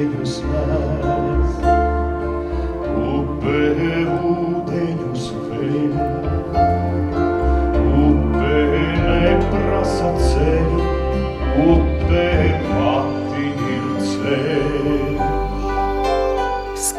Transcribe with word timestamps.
make 0.00 0.16
her 0.18 0.24
smile. 0.24 1.09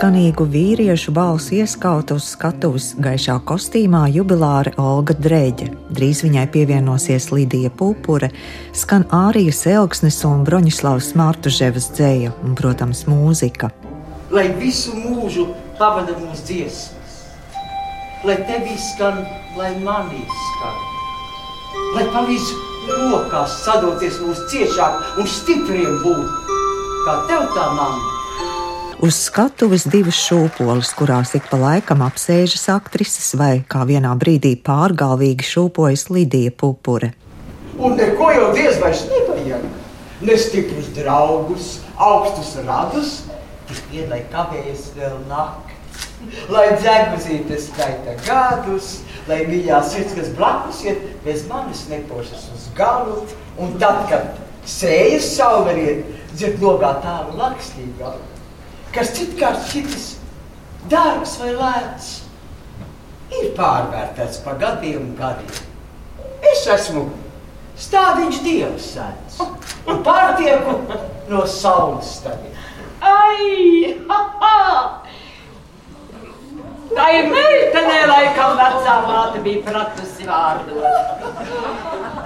Skanīgu 0.01 0.47
vīriešu 0.49 1.11
balsu 1.13 1.59
ieskauta 1.59 2.15
uz 2.17 2.31
skatuves 2.33 2.87
gaišā 3.05 3.35
kostīmā 3.45 3.99
jubilāre 4.09 4.71
Olga 4.81 5.13
Dreģe. 5.13 5.67
Drīz 5.93 6.23
viņai 6.25 6.47
pievienosies 6.55 7.27
Lidija 7.29 7.69
Pupure, 7.69 8.31
skan 8.73 9.03
Ārijas 9.13 9.59
Elksnes 9.69 10.15
un 10.25 10.41
Broņislavas 10.47 11.11
Mārtuževas 11.21 11.91
dzēja 11.93 12.31
un, 12.41 12.55
protams, 12.57 13.03
mūzika. 13.05 13.69
lai 14.33 14.47
visu 14.57 14.95
mūžu 14.97 15.45
pavada 15.77 16.15
mūsu 16.17 16.47
dziesmas, 16.49 17.19
lai 18.25 18.39
tevī 18.49 18.73
skan, 18.81 19.21
lai 19.53 19.69
manī 19.85 20.23
skan, 20.39 20.79
lai 21.93 22.07
palīdz 22.15 22.49
rokās 22.89 23.59
sadoties 23.67 24.17
mūsu 24.25 24.49
ciešāk 24.49 25.21
un 25.21 25.29
stipriem 25.29 26.01
būt, 26.01 26.57
kā 27.05 27.19
tev 27.29 27.45
tā 27.53 27.67
mamma. 27.77 28.10
Uz 29.01 29.15
skatuves 29.17 29.87
divas 29.89 30.13
šūpoles, 30.21 30.91
kurās 30.93 31.31
ik 31.33 31.47
pa 31.49 31.57
laikam 31.57 32.03
apsēžas 32.05 32.67
aktrises, 32.69 33.31
vai 33.33 33.63
kā 33.65 33.81
vienā 33.89 34.11
brīdī 34.13 34.51
pārgalvīgi 34.61 35.47
šūpojas 35.47 36.03
Lidija 36.13 36.51
Pupure. 36.53 37.09
Un 37.81 37.95
neko 37.97 38.27
jau 38.29 38.51
diez 38.53 38.75
vairs 38.77 39.07
nevajag. 39.09 39.63
Ne 40.21 40.35
stiprus 40.37 40.91
draugus, 40.93 41.69
augstus 41.97 42.51
radus, 42.67 43.15
tik 43.71 43.79
vien, 43.89 44.05
lai 44.11 44.19
kavējas 44.29 44.91
vēl 44.93 45.15
nakti. 45.31 45.79
Lai 46.53 46.67
dzēgmazīte 46.75 47.57
skaita 47.63 48.13
gadus, 48.27 48.99
lai 49.25 49.39
mīļā 49.47 49.79
sirds, 49.81 50.13
kas 50.19 50.29
blakus 50.37 50.83
iet, 50.85 51.07
bez 51.25 51.47
manis 51.49 51.87
nepošas 51.89 52.51
uz 52.53 52.69
galu. 52.77 53.23
Un 53.57 53.73
tad, 53.81 54.05
kad 54.13 54.37
sējas 54.69 55.31
sauleriet, 55.39 56.05
dzird 56.35 56.61
logā 56.61 56.93
tālu 57.01 57.33
lakstīgā, 57.41 58.13
kas 58.95 59.13
citkārt 59.15 59.67
šitas 59.71 60.07
dārgs 60.91 61.37
vai 61.39 61.51
lēts, 61.55 62.09
ir 63.39 63.51
pārvērtēts 63.57 64.41
pa 64.45 64.55
gadiem 64.59 65.13
gadiem. 65.19 65.67
Es 66.51 66.65
esmu 66.75 67.05
stādiņš 67.79 68.41
dievs 68.45 68.89
sēdz 68.95 69.39
un 69.89 70.01
pārtieku 70.05 70.79
no 71.31 71.45
saules 71.47 72.17
stadiem. 72.17 72.57
Ai, 73.01 73.95
ha, 74.09 74.19
ha! 74.41 74.57
Tā 76.91 77.05
ir 77.15 77.29
meitene, 77.31 78.01
laikam 78.09 78.57
vecā 78.59 78.95
māte 79.07 79.39
bija 79.45 79.61
pratusi 79.63 80.27
vārdot. 80.27 81.23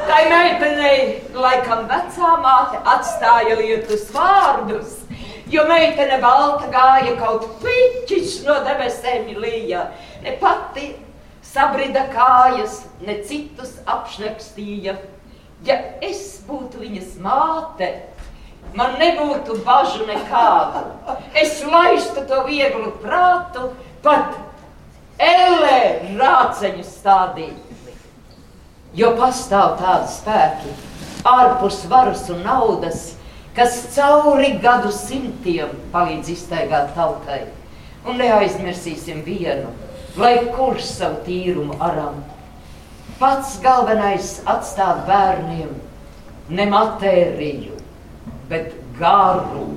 Tā 0.07 0.17
ir 0.23 0.31
meitene, 0.31 0.93
laikam 1.37 1.85
vecā 1.91 2.31
māte 2.41 2.81
atstāja 2.95 3.59
lietus 3.59 4.09
vārdus, 4.15 5.04
jo 5.51 5.65
meitene 5.69 6.19
balta 6.21 6.69
gāja 6.73 7.15
kaut 7.19 7.47
piķis 7.61 8.41
no 8.47 8.59
debesēm 8.65 9.29
līja. 9.41 9.89
Ne 10.23 10.35
pati 10.41 10.93
sabrida 11.45 12.07
kājas, 12.13 12.81
ne 13.05 13.19
citus 13.27 13.77
apšnekstīja. 13.85 14.97
Ja 15.65 15.77
es 16.03 16.41
būtu 16.47 16.81
viņas 16.83 17.15
māte, 17.23 17.91
man 18.75 18.97
nebūtu 18.99 19.59
bažu 19.65 20.05
nekādu. 20.09 20.83
Es 21.37 21.61
laistu 21.63 22.25
to 22.29 22.43
vieglu 22.49 22.91
prātu, 23.01 23.71
pat 24.03 24.35
ellē 25.21 26.17
rāceņu 26.19 26.83
stādīt. 26.85 27.61
Jo 28.95 29.11
pastāv 29.19 29.75
tādi 29.81 30.11
spēki, 30.11 30.73
ārpus 31.27 31.81
varas 31.91 32.29
un 32.31 32.45
naudas, 32.45 33.14
kas 33.55 33.77
cauri 33.95 34.55
gadu 34.63 34.91
simtiem 34.91 35.71
palīdz 35.93 36.31
iztaigāt 36.33 36.93
tautai. 36.97 37.45
Un 38.05 38.19
neaizmirsīsim 38.21 39.23
vienu, 39.25 39.71
lai 40.19 40.35
kurš 40.55 40.85
savu 40.99 41.23
tīrumu 41.25 41.77
aram. 41.81 42.19
Pats 43.19 43.55
galvenais 43.63 44.35
atstāt 44.51 45.05
bērniem 45.07 45.71
ne 46.49 46.65
matēriju, 46.69 47.79
bet 48.51 48.75
garu. 48.99 49.69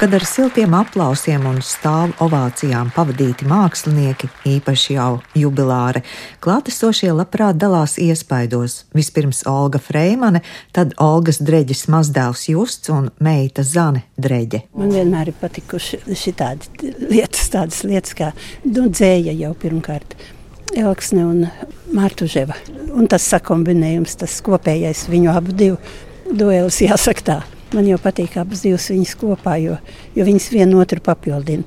Kad 0.00 0.14
ar 0.14 0.24
siltiem 0.24 0.72
aplausiem 0.72 1.42
un 1.44 1.58
stāvu 1.60 2.14
ovācijām 2.24 2.88
pavadīti 2.96 3.44
mākslinieki, 3.44 4.30
īpaši 4.48 4.94
jau 4.94 5.18
jubilāri, 5.36 6.00
klātesošie 6.40 7.10
labprāt 7.12 7.58
dalās 7.60 7.98
iespaidos. 8.00 8.78
Vispirms 8.96 9.42
Olga 9.50 9.76
Freimane, 9.76 10.40
tad 10.72 10.96
Olgas 11.04 11.42
dreģes 11.44 11.84
mazdēls 11.92 12.46
Justs 12.48 12.88
un 12.96 13.10
meita 13.20 13.60
Zane 13.60 14.06
Dreģe. 14.16 14.62
Man 14.72 14.96
vienmēr 14.96 15.34
ir 15.34 15.38
patikuši 15.42 16.00
šitādi 16.16 16.96
lietas, 17.04 17.52
tādas 17.52 17.84
lietas 17.84 18.16
kā 18.16 18.32
nu, 18.64 18.88
dzēja 18.88 19.36
jau 19.36 19.52
pirmkārt. 19.52 20.16
Elksne 20.80 21.28
un 21.28 21.46
Mārtuževa. 21.92 22.56
Un 22.96 23.04
tas 23.04 23.28
sakombinējums, 23.36 24.16
tas 24.24 24.40
kopējais 24.48 25.10
viņu 25.12 25.36
abu 25.36 25.52
divu 25.52 25.76
duelis, 26.32 26.80
jāsaka 26.88 27.32
tā. 27.34 27.42
Man 27.70 27.86
jau 27.86 28.00
patīk 28.02 28.34
abas 28.40 28.64
divas 28.66 28.88
viņas 28.90 29.12
kopā, 29.20 29.54
jo, 29.62 29.76
jo 30.16 30.24
viņas 30.26 30.48
vienu 30.50 30.80
otru 30.82 30.98
papildina. 31.06 31.62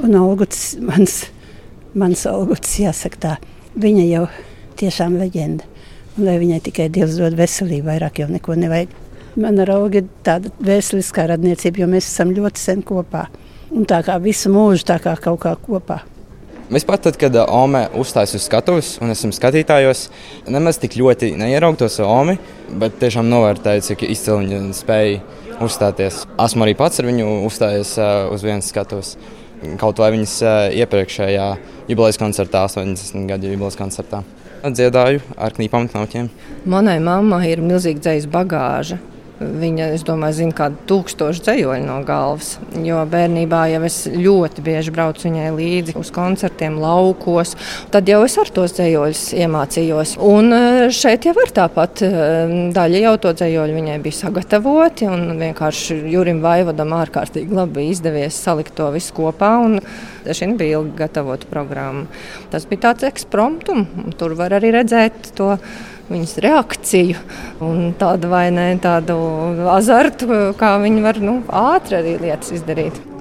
Un 0.00 0.16
Olguts, 0.16 0.78
mans, 0.80 1.18
mans 1.92 2.22
Olguts, 2.30 2.78
jāsaka 2.80 3.20
tā, 3.20 3.32
viņa 3.76 4.06
jau 4.08 4.22
tiešām 4.80 5.18
leģenda. 5.20 5.68
Un 6.16 6.24
lai 6.28 6.38
viņai 6.40 6.60
tikai 6.64 6.88
Dievs 6.92 7.18
dod 7.20 7.36
veselību, 7.36 7.84
vairāk 7.90 8.22
jau 8.22 8.30
neko 8.32 8.56
nevajag. 8.60 8.94
Man 9.40 9.60
ar 9.64 9.74
augu 9.76 10.00
ir 10.00 10.08
tāda 10.24 10.48
vēsturiskā 10.60 11.24
radniecība, 11.30 11.84
jo 11.84 11.90
mēs 11.92 12.08
esam 12.08 12.32
ļoti 12.36 12.60
sen 12.60 12.80
kopā. 12.84 13.26
Un 13.72 13.84
tā 13.88 14.02
kā 14.04 14.16
visu 14.20 14.52
mūžu 14.52 14.88
tā 14.88 14.98
kā 15.04 15.14
kaut 15.20 15.40
kā 15.44 15.52
kopā. 15.60 16.02
Vispār 16.72 16.96
tad, 17.04 17.18
kad 17.20 17.34
uh, 17.36 17.44
Ome 17.52 17.82
uzstājas 18.00 18.32
uz 18.38 18.46
skatuves 18.46 18.94
un 19.04 19.12
esmu 19.12 19.32
skatījājos, 19.36 20.06
nemaz 20.48 20.78
tik 20.80 20.96
ļoti 20.96 21.34
neieraugu 21.36 21.82
to 21.82 21.88
savu 21.92 22.08
Omi, 22.08 22.38
bet 22.80 22.96
tiešām 23.00 23.28
novērtēju, 23.28 23.84
cik 23.90 24.04
izcili 24.08 24.46
viņa 24.46 24.76
spēja 24.76 25.20
uzstāties. 25.60 26.22
Esmu 26.40 26.66
arī 26.66 26.74
pats 26.78 27.02
ar 27.02 27.08
viņu 27.08 27.28
uzstājies 27.48 27.94
uh, 28.00 28.32
uz 28.32 28.44
vienas 28.46 28.70
skatuves. 28.72 29.16
Kaut 29.78 30.00
vai 30.02 30.10
viņas 30.14 30.36
uh, 30.42 30.54
iepriekšējā 30.82 31.48
jubilejas 31.90 32.20
koncertā, 32.22 32.64
80 32.70 33.28
gadu 33.30 33.52
jubilejas 33.52 33.78
koncertā. 33.78 34.22
Dziedāju 34.62 35.22
ar 35.36 35.54
knīpām 35.56 35.86
un 35.86 35.90
knauķiem. 35.90 36.28
Manai 36.70 37.00
mammai 37.02 37.48
ir 37.50 37.64
milzīga 37.64 38.06
dzīsla 38.06 38.30
bagāža. 38.36 39.00
Viņa, 39.42 39.88
es 39.96 40.04
domāju, 40.06 40.36
zina 40.38 40.54
kādu 40.56 40.78
tūkstošu 40.90 41.42
dzējoļu 41.46 41.84
no 41.86 41.98
galvas. 42.06 42.54
Jo 42.84 43.02
bērnībā 43.10 43.64
jau 43.72 43.82
es 43.88 43.98
ļoti 44.06 44.64
bieži 44.64 44.94
braucu 44.94 45.26
viņai 45.26 45.48
līdzi 45.56 45.96
uz 45.98 46.12
koncertiem, 46.14 46.78
laukos. 46.82 47.54
Tad 47.92 48.10
jau 48.10 48.22
es 48.26 48.36
ar 48.40 48.50
tos 48.54 48.74
dzējoļus 48.76 49.24
iemācījos. 49.42 50.14
Un 50.22 50.56
eh, 50.56 50.86
šeit 50.94 51.28
jau 51.28 51.34
ir 51.42 51.54
tāpat. 51.54 52.04
eh, 52.06 52.56
Daļa 52.72 53.04
jau 53.06 53.14
to 53.26 53.34
dzējoļu 53.40 53.78
viņai 53.78 53.98
bija 54.04 54.20
sagatavoti. 54.22 55.08
un 55.10 55.38
Vienkārši 55.42 55.98
Jurim 56.12 56.42
Vaivadam 56.44 56.94
ārkārtīgi 56.96 57.56
labi 57.56 57.88
izdevies 57.90 58.38
salikt 58.38 58.76
to 58.78 58.90
visu 58.94 59.16
kopā. 59.16 59.54
Šī 60.22 60.52
bija 60.56 60.78
ilgi 60.78 60.96
gatavota 61.00 61.48
programma. 61.50 62.06
Tas 62.52 62.66
bija 62.70 62.88
tāds 62.88 63.08
ekspromptum. 63.08 63.86
un 64.04 64.14
Tur 64.18 64.36
var 64.38 64.54
arī 64.58 64.72
redzēt 64.76 65.34
to 65.36 65.56
viņas 66.12 66.36
reakciju 66.44 67.20
un 67.64 67.94
tādu 67.98 68.32
vai 68.32 68.46
ne 68.54 68.68
tādu 68.82 69.16
azartu, 69.72 70.52
kā 70.58 70.76
viņi 70.82 71.04
var 71.04 71.22
nu, 71.24 71.40
ātri 71.48 72.00
arī 72.00 72.18
lietas 72.22 72.54
izdarīt. 72.58 73.11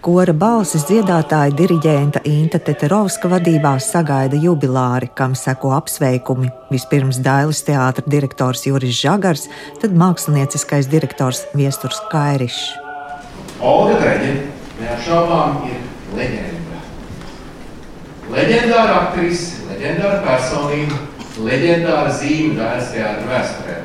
Kora 0.00 0.32
balsis 0.32 0.86
dziedātāja 0.88 1.52
diriģenta 1.52 2.22
Inta 2.24 2.56
Teterovska 2.64 3.28
vadībā 3.28 3.74
sagaida 3.84 4.38
jubilāri, 4.40 5.10
kam 5.12 5.34
seko 5.36 5.74
apsveikumi. 5.76 6.48
Vispirms 6.72 7.18
Dailas 7.20 7.60
teātra 7.66 8.06
direktors 8.08 8.64
Juris 8.64 8.96
Žagars, 8.96 9.44
tad 9.82 9.92
mākslinieckais 9.92 10.88
direktors 10.88 11.42
Viesturs 11.52 12.00
Kairišs. 12.08 12.62
Olga 13.60 14.00
Dreģe 14.00 14.32
neapšaubām 14.80 15.68
ir 15.68 15.84
leģenda. 16.16 16.80
Leģendāra 18.32 18.98
aktrise, 19.02 19.68
leģendāra 19.68 20.24
personība, 20.24 21.04
leģendāra 21.44 22.16
zīme 22.16 22.56
Dailas 22.56 22.94
teātra 22.96 23.34
vēsturē. 23.34 23.80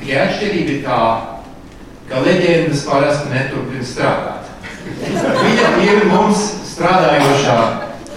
Tikai 0.00 0.20
atšķirība 0.24 0.78
ir 0.78 0.84
tā, 0.88 1.02
ka 2.08 2.24
leģendas 2.24 2.88
parasti 2.88 3.34
neturpina 3.36 3.84
strādāt. 3.84 4.39
Viņa 5.00 5.70
ir 5.84 6.04
mums 6.10 6.42
strādājošā 6.72 7.56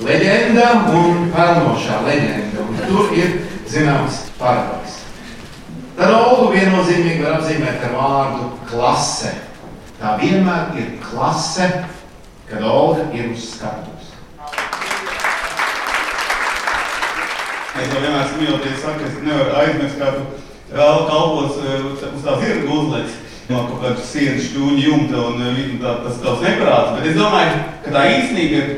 leģenda 0.03 0.67
un 0.91 1.29
pelnošā 1.33 2.01
leģenda. 2.07 2.65
Un 2.65 2.81
tur 2.87 3.13
ir 3.17 3.39
zināms 3.69 4.23
paradoks. 4.39 4.99
Tad 5.97 6.13
Olgu 6.15 6.51
viennozīmīgi 6.55 7.23
var 7.23 7.37
apzīmēt 7.37 7.83
ar 7.87 7.97
vārdu 7.97 8.49
klase. 8.71 9.33
Tā 9.99 10.15
vienmēr 10.19 10.77
ir 10.81 10.95
klase, 11.03 11.69
kad 12.49 12.65
Olga 12.67 13.05
ir 13.15 13.29
uz 13.31 13.45
skatuves. 13.53 14.09
Es 17.73 17.89
jau 17.89 18.01
vienmēr 18.01 18.27
smiežoties, 18.29 18.81
saku, 18.83 19.07
es 19.07 19.21
nevaru 19.25 19.55
aizmirst, 19.63 20.01
kā 20.01 20.11
tu 20.13 20.25
kalpos 20.73 21.57
eh, 21.61 21.85
uz 21.89 22.25
tās 22.25 22.43
ir 22.47 22.65
uzlicis 22.69 23.22
no 23.49 23.63
kaut 23.67 23.79
kāda 23.83 24.03
sienas 24.07 24.47
šķūņa 24.49 24.83
jumta 24.87 25.21
un 25.27 25.45
eh, 25.49 25.61
tā, 25.81 25.95
tas 26.05 26.19
tavs 26.23 26.43
neprāts. 26.45 26.93
Bet 26.97 27.07
es 27.11 27.17
domāju, 27.17 27.61
ka 27.85 27.95
tā 27.95 28.03
īstenība 28.15 28.59
ir, 28.59 28.73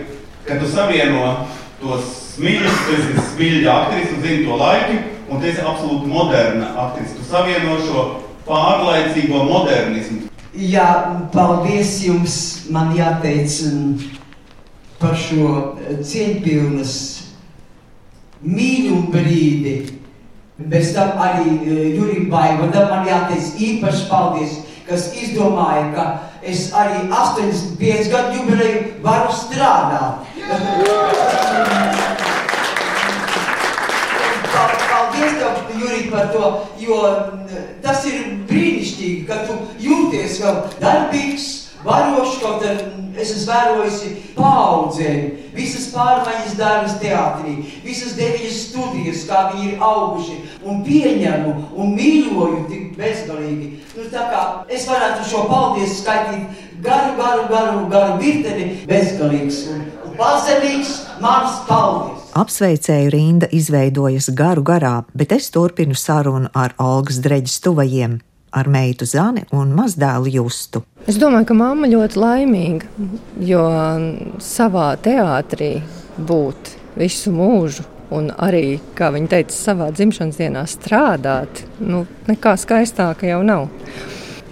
ka 0.48 0.60
tu 0.62 0.70
savieno 0.72 1.34
tos 1.82 2.14
smiļus, 2.36 2.80
tu 2.86 2.96
esi 3.00 3.26
smiļa 3.32 3.76
aktris 3.76 4.14
un 4.16 4.24
zini 4.26 4.46
to 4.48 4.60
laiku, 4.60 5.02
un 5.30 5.42
tu 5.42 5.50
esi 5.50 5.66
absolūti 5.66 6.12
moderna 6.12 6.72
aktris. 6.88 7.14
Tu 7.18 7.28
savieno 7.30 7.78
šo 7.86 8.06
pārlaicīgo 8.48 9.44
modernismu. 9.50 10.30
Jā, 10.56 10.88
paldies 11.34 11.98
jums. 12.06 12.38
Man 12.72 12.94
jāteic 12.96 13.52
mm, 13.68 14.16
par 15.02 15.18
šo 15.20 15.50
eh, 15.84 16.00
cieņpilnas 16.02 16.96
mīļu 18.46 19.04
brīdi. 19.14 19.76
Bez 20.56 20.94
tam 20.96 21.18
arī 21.20 21.52
uh, 21.52 21.80
Jurim 21.98 22.30
Baivadam 22.32 22.88
man 22.88 23.08
jāteic 23.10 23.58
īpaši 23.60 24.06
paldies, 24.08 24.54
kas 24.88 25.10
izdomāja, 25.20 25.90
ka 25.92 26.06
es 26.48 26.70
arī 26.72 27.10
85 27.12 28.08
gadu 28.14 28.38
jubileju 28.40 28.84
varu 29.04 29.34
strādāt. 29.36 30.24
Paldies 34.96 35.36
tev, 35.42 35.60
Jurij, 35.76 36.08
par 36.14 36.32
to, 36.32 36.54
jo 36.80 37.02
tas 37.84 38.06
ir 38.08 38.24
brīnišķīgi, 38.48 39.26
ka 39.28 39.44
tu 39.50 39.60
jūties 39.84 40.40
vēl 40.46 40.62
darbīgs, 40.80 41.65
varošs, 41.86 42.40
kaut 42.42 42.66
arī 42.66 43.06
es 43.20 43.32
esmu 43.32 43.52
vērojusi 43.52 44.12
paudzēm, 44.36 45.28
visas 45.56 45.88
pārmaiņas 45.94 46.58
darbas 46.60 46.98
teātrī, 47.02 47.56
visas 47.86 48.16
deviņas 48.20 48.60
studijas, 48.70 49.24
kā 49.30 49.46
viņi 49.54 49.70
ir 49.72 49.86
auguši 49.88 50.38
un 50.68 50.84
pieņemu 50.86 51.54
un 51.76 51.96
mīļoju 51.96 52.66
tik 52.72 53.00
bezgalīgi. 53.00 53.72
Nu, 53.96 54.10
tā 54.12 54.28
kā 54.32 54.44
es 54.72 54.88
varētu 54.90 55.30
šo 55.30 55.46
paldies 55.52 56.00
skaitīt 56.02 56.68
garu, 56.84 57.16
garu, 57.22 57.48
garu, 57.52 57.88
garu 57.94 58.20
virteni 58.22 58.70
bezgalīgs 58.90 59.64
un, 59.72 59.88
un 60.10 60.20
pazemīgs 60.20 60.96
mans 61.24 61.64
paldies. 61.70 62.22
Apsveicēju 62.36 63.12
rinda 63.14 63.48
izveidojas 63.56 64.28
garu 64.36 64.66
garā, 64.68 64.96
bet 65.16 65.32
es 65.32 65.48
turpinu 65.56 65.96
sarunu 65.96 66.52
ar 66.52 66.76
Olgas 66.84 67.24
dreģis 67.24 67.62
tuvajiem 67.64 68.20
ar 68.56 68.70
meitu 68.72 69.08
Zani 69.08 69.44
un 69.56 69.74
mazdēlu 69.76 70.32
Justu. 70.38 70.86
Es 71.06 71.20
domāju, 71.22 71.50
ka 71.52 71.58
mamma 71.58 71.90
ļoti 71.92 72.22
laimīga, 72.22 73.08
jo 73.44 73.66
savā 74.42 74.94
teātrī 75.04 75.76
būt 76.18 76.72
visu 76.96 77.34
mūžu. 77.36 77.92
Un 78.16 78.30
arī, 78.38 78.78
kā 78.96 79.10
viņa 79.12 79.30
teica, 79.32 79.56
savā 79.58 79.88
dzimšanas 79.92 80.38
dienā 80.38 80.62
strādāt, 80.70 81.64
nu, 81.82 82.04
nekā 82.30 82.54
skaistāka 82.62 83.26
jau 83.28 83.40
nav. 83.44 83.66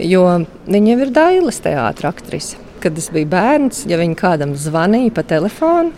Jo 0.02 0.26
viņa 0.66 0.90
jau 0.90 1.04
ir 1.06 1.12
Dailas 1.14 1.62
teātris 1.62 2.10
aktrise. 2.10 2.62
Kad 2.84 2.98
es 3.00 3.12
biju 3.14 3.30
bērns, 3.32 3.86
ja 3.88 4.00
viņa 4.02 4.18
kādam 4.20 4.56
zvanīja 4.60 5.14
pa 5.16 5.24
telefonu, 5.30 5.94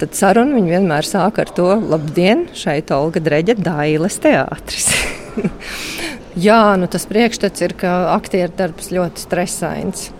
tad 0.00 0.14
sarunu 0.16 0.56
viņa 0.56 0.76
vienmēr 0.78 1.08
sāka 1.08 1.42
ar 1.44 1.50
to: 1.58 1.66
Labdien, 1.90 2.46
šeit 2.56 2.94
Olga 2.94 3.20
Dreģa, 3.26 3.58
Dailas 3.58 4.16
teātris. 4.22 4.88
Jā, 6.38 6.76
nu 6.78 6.86
tas 6.86 7.08
priekšstats 7.10 7.64
ir, 7.64 7.74
ka 7.74 8.12
aktieru 8.14 8.52
darbs 8.54 8.92
ļoti 8.94 9.24
stresains. 9.24 10.10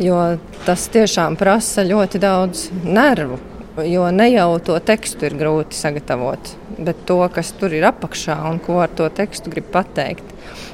Jo 0.00 0.18
tas 0.66 0.88
tiešām 0.90 1.36
prasa 1.38 1.84
ļoti 1.86 2.18
daudz 2.22 2.64
nervu. 2.82 3.38
Jo 3.86 4.08
ne 4.12 4.26
jau 4.32 4.58
to 4.60 4.74
tekstu 4.84 5.28
ir 5.28 5.36
grūti 5.38 5.78
sagatavot, 5.78 6.50
bet 6.76 7.06
to, 7.08 7.16
kas 7.32 7.54
tur 7.56 7.72
ir 7.72 7.86
apakšā 7.88 8.36
un 8.50 8.58
ko 8.60 8.82
ar 8.84 8.90
to 8.92 9.06
tekstu 9.08 9.52
grib 9.54 9.70
pateikt. 9.72 10.26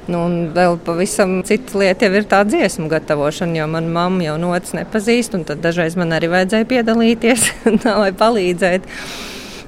Nu, 0.08 0.24
un 0.24 0.36
vēl 0.56 0.78
pavisam 0.82 1.42
cita 1.46 1.78
lieta 1.78 2.08
ir 2.08 2.26
tā 2.26 2.40
dziesmu 2.48 2.88
gatavošana, 2.90 3.60
jo 3.60 3.68
manā 3.70 3.92
mamma 3.92 4.24
jau 4.24 4.38
notis 4.40 4.72
nepazīst, 4.74 5.36
un 5.36 5.44
tad 5.46 5.60
dažreiz 5.62 5.98
man 6.00 6.16
arī 6.16 6.32
vajadzēja 6.32 6.70
piedalīties, 6.72 7.44
lai 8.02 8.10
palīdzētu. 8.16 8.98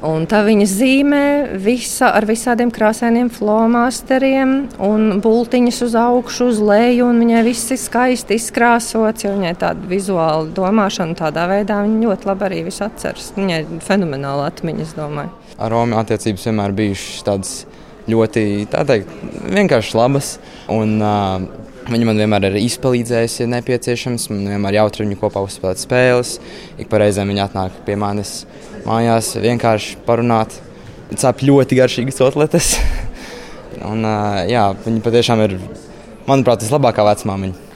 Un 0.06 0.24
tā 0.24 0.40
viņa 0.46 0.64
zīmē 0.64 1.24
visa, 1.60 2.08
ar 2.16 2.24
visādiem 2.28 2.70
krāsainiem 2.72 3.28
flomasteriem 3.32 4.54
un 4.80 5.20
bultiņas 5.20 5.80
uz 5.84 5.96
augšu, 6.00 6.48
uz 6.54 6.60
leju. 6.64 7.10
Viņai 7.20 7.42
viss 7.44 7.74
ir 7.74 7.80
skaisti 7.82 8.38
izkrāsots, 8.40 9.26
jo 9.26 9.34
viņai 9.34 9.52
tāda 9.60 9.90
vizuāla 9.90 10.48
domāšana 10.56 11.18
tādā 11.18 11.44
veidā 11.50 11.82
viņa 11.84 12.06
ļoti 12.06 12.30
labi 12.30 12.48
arī 12.48 12.62
visu 12.70 12.86
atceras. 12.86 13.28
Viņai 13.36 13.60
ir 13.60 13.84
fenomenāla 13.84 14.48
atmiņa, 14.48 14.86
es 14.88 14.96
domāju. 14.96 15.34
Ar 15.60 15.74
Romu 15.74 16.00
attiecības 16.00 16.48
vienmēr 16.48 16.76
bijušas 16.80 17.26
tādas 17.26 17.54
ļoti 18.08 18.44
teikt, 18.72 19.10
vienkārši 19.50 19.98
labas. 19.98 20.36
Un, 20.72 20.96
uh, 21.02 21.66
Viņa 21.90 22.06
man 22.06 22.20
vienmēr 22.20 22.44
ir 22.50 22.56
izpalīdzējusi, 22.60 23.40
ja 23.40 23.50
nepieciešams. 23.50 24.28
Man 24.30 24.44
vienmēr 24.52 24.76
jautri 24.76 25.02
viņu 25.02 25.16
kopā 25.18 25.40
uzspēlēt 25.42 25.80
spēles. 25.80 26.36
Ik 26.78 26.90
pa 26.92 27.00
reizēm 27.02 27.32
viņa 27.32 27.46
atnāk 27.48 27.80
pie 27.86 27.96
manis 27.98 28.44
mājās 28.84 29.32
vienkārši 29.40 29.96
parunāt. 30.06 30.54
Cep 31.18 31.42
ļoti 31.42 31.80
garšīgas 31.80 32.20
otletes. 32.28 32.76
Un, 33.90 34.04
jā, 34.46 34.68
viņa 34.84 35.02
patiešām 35.02 35.42
ir, 35.48 35.56
manuprāt, 36.28 36.62
vislabākā 36.62 37.06
vecmāmiņa. 37.08 37.66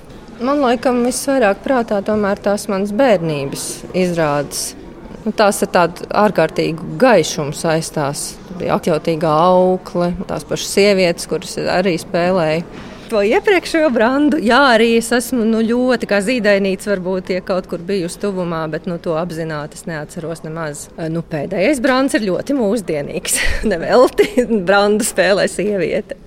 Man 0.45 0.63
laikam 0.63 1.03
visvairāk 1.07 1.65
prātā 1.65 1.99
tomēr 2.05 2.39
tās 2.45 2.69
manas 2.71 2.95
bērnības 2.95 3.67
izrādes. 3.97 4.75
Nu, 5.25 5.33
tās 5.33 5.63
ir 5.65 5.71
tādas 5.75 6.07
ārkārtīgi 6.13 6.99
gaišums 7.01 7.65
saistās. 7.65 8.27
Bija 8.59 8.79
atjautīgā 8.79 9.31
aukle, 9.51 10.13
tās 10.29 10.47
pašas 10.47 10.75
sievietes, 10.77 11.31
kuras 11.31 11.57
arī 11.59 11.97
spēlēja 12.01 12.91
to 13.15 13.21
iepriekšējo 13.23 13.91
brandu. 13.95 14.39
Jā, 14.43 14.59
arī 14.75 14.97
es 14.99 15.13
esmu 15.15 15.45
nu, 15.47 15.61
ļoti 15.63 16.09
kā 16.11 16.19
zīdainīts, 16.25 16.89
varbūt 16.91 17.31
ja 17.35 17.43
kaut 17.47 17.69
kur 17.71 17.83
bijusi 17.87 18.19
tuvumā, 18.25 18.65
bet 18.73 18.89
nu, 18.91 18.97
to 19.03 19.15
apzināti 19.21 19.79
es 19.79 19.87
neatceros 19.87 20.43
nemaz. 20.43 20.89
Nu, 21.13 21.23
pēdējais 21.23 21.83
brands 21.85 22.19
ir 22.19 22.27
ļoti 22.27 22.57
mūsdienīgs. 22.59 23.39
Nevelti 23.71 24.49
brandu 24.67 25.07
spēlē 25.07 25.47
sieviete. 25.51 26.19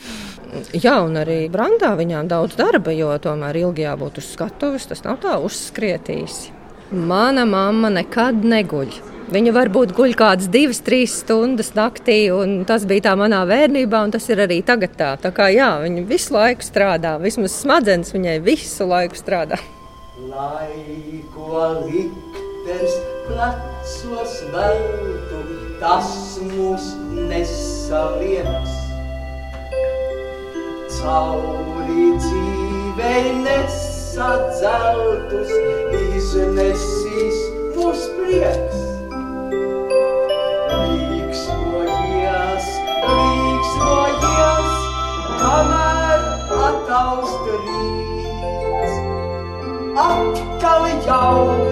Jā, 0.72 1.02
un 1.04 1.20
arī 1.20 1.42
brandā 1.52 1.92
viņām 2.00 2.30
daudz 2.32 2.56
darba, 2.56 2.96
jo 2.96 3.12
tomēr 3.20 3.60
ilgi 3.66 3.84
jābūt 3.84 4.22
uz 4.22 4.32
skatuves. 4.38 4.88
Tas 4.88 5.04
nav 5.04 5.20
tā 5.26 5.36
uzskrietīs. 5.44 6.46
Mana 6.88 7.44
mamma 7.44 7.90
nekad 7.92 8.46
neguļ. 8.48 8.92
Viņa 9.28 9.52
varbūt 9.52 9.90
guļ 9.92 10.14
kādas 10.16 10.48
divas, 10.48 10.78
trīs 10.80 11.18
stundas 11.20 11.74
naktī, 11.76 12.30
un 12.32 12.62
tas 12.64 12.86
bija 12.88 13.10
tā 13.10 13.16
manā 13.20 13.42
bērnībā, 13.50 14.06
un 14.08 14.14
tas 14.16 14.24
ir 14.32 14.40
arī 14.40 14.62
tagad 14.64 14.94
tā. 14.96 15.10
Tā 15.20 15.34
kā 15.36 15.50
jā, 15.52 15.68
viņa 15.84 16.06
visu 16.08 16.32
laiku 16.32 16.64
strādā, 16.64 17.18
vismaz 17.20 17.58
smadzenes 17.60 18.16
viņai 18.16 18.38
visu 18.46 18.88
laiku 18.88 19.20
strādā. 19.20 19.60
Lai 20.30 21.20
ko 21.36 21.66
liktenis 21.90 22.96
plecos 23.28 24.38
veltu, 24.56 25.44
tas 25.84 26.40
mūs 26.48 26.88
nesalieks. 27.28 28.80
Cauri 31.02 32.14
dzīvei 32.16 33.36
nesadzeltus 34.18 35.52
iznesīs 36.16 37.38
mūs 37.76 38.06
prieks. 38.16 38.80
Līksmojies, 40.88 41.92
līksmojies, 43.06 44.74
kamēr 45.38 46.28
ataust 46.72 47.54
rīts. 47.62 49.00
Atkal 50.08 50.88
rūpību. 51.06 51.67